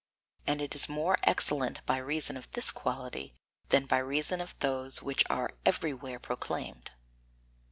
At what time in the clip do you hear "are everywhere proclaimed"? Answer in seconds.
5.29-6.89